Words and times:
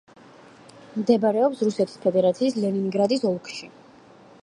მდებარეობს 1.01 1.63
რუსეთის 1.67 2.01
ფედერაციის 2.07 2.59
ლენინგრადის 2.65 3.31
ოლქში. 3.33 3.75